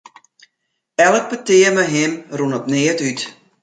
Elk 1.05 1.25
petear 1.29 1.71
mei 1.75 1.91
him 1.93 2.11
rûn 2.37 2.57
op 2.57 2.65
neat 2.71 2.99
út. 3.09 3.19